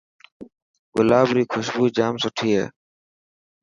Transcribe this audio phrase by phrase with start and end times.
[0.95, 2.65] گلاب ري خوشبو ڄام سٺي هي.